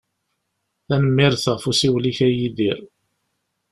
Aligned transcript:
Tanemmirt 0.87 1.43
ɣef 1.53 1.63
usiwel-ik 1.69 2.19
a 2.27 2.29
Yidir. 2.29 2.79